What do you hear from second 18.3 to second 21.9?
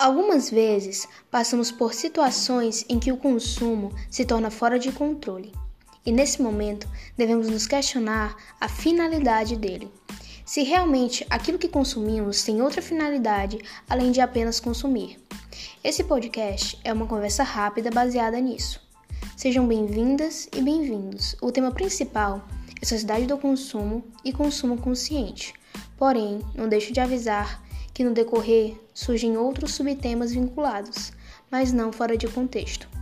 nisso. Sejam bem-vindas e bem-vindos. O tema